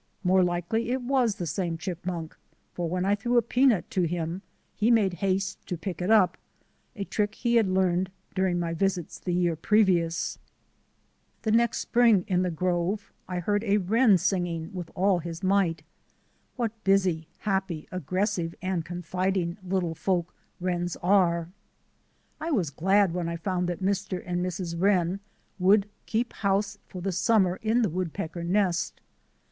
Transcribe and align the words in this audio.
More 0.23 0.43
likely 0.43 0.89
it 0.89 1.03
was 1.03 1.35
the 1.35 1.45
same 1.45 1.77
chipmunk, 1.77 2.35
for 2.73 2.89
when 2.89 3.05
I 3.05 3.13
threw 3.13 3.37
a 3.37 3.43
peanut 3.43 3.87
to 3.91 4.01
him 4.01 4.41
he 4.73 4.89
made 4.89 5.13
haste 5.21 5.63
to 5.67 5.77
pick 5.77 6.01
it 6.01 6.09
up— 6.09 6.39
a 6.95 7.03
trick 7.03 7.35
he 7.35 7.57
had 7.57 7.67
learned 7.69 8.09
during 8.33 8.57
my 8.57 8.73
visits 8.73 9.19
the 9.19 9.31
year 9.31 9.55
previous. 9.55 10.39
The 11.43 11.51
next 11.51 11.81
spring 11.81 12.25
in 12.27 12.41
the 12.41 12.49
grove 12.49 13.13
I 13.27 13.37
heard 13.41 13.63
a 13.63 13.77
wren 13.77 14.17
sing 14.17 14.45
28 14.45 14.57
THE 14.57 14.57
ADVENTURES 14.57 14.63
OF 14.63 14.63
A 14.63 14.63
NATURE 14.63 14.63
GUIDE 14.63 14.65
ing 14.65 14.77
with 14.79 14.91
all 15.13 15.19
his 15.19 15.43
might. 15.43 15.83
What 16.55 16.83
busy, 16.83 17.27
happy, 17.41 17.87
ag 17.91 18.05
gressive, 18.07 18.55
and 18.59 18.83
confiding 18.83 19.57
little 19.63 19.93
folk 19.93 20.33
wrens 20.59 20.95
are! 21.03 21.51
I 22.39 22.49
was 22.49 22.71
glad 22.71 23.13
when 23.13 23.29
I 23.29 23.35
found 23.35 23.69
that 23.69 23.83
Mr. 23.83 24.23
and 24.25 24.43
Mrs. 24.43 24.81
Wren 24.81 25.19
would 25.59 25.87
keep 26.07 26.33
house 26.33 26.79
for 26.87 27.03
the 27.03 27.11
summer 27.11 27.57
in 27.57 27.83
the 27.83 27.89
woodpecker 27.91 28.43
nest. 28.43 28.99